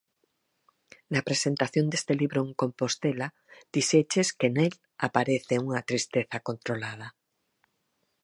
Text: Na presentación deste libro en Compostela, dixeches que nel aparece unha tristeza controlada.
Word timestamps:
Na 1.13 1.21
presentación 1.27 1.85
deste 1.91 2.13
libro 2.21 2.39
en 2.47 2.51
Compostela, 2.61 3.27
dixeches 3.73 4.27
que 4.39 4.49
nel 4.55 4.73
aparece 5.07 5.55
unha 5.65 5.81
tristeza 5.89 6.37
controlada. 6.47 7.07